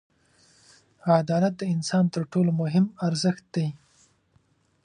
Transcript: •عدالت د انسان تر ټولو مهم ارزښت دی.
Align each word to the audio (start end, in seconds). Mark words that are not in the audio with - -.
•عدالت 1.19 1.53
د 1.57 1.63
انسان 1.73 2.05
تر 2.13 2.21
ټولو 2.31 2.51
مهم 2.61 2.85
ارزښت 3.07 3.45
دی. 3.55 3.67